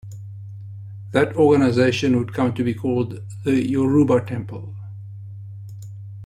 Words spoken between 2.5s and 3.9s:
to be called the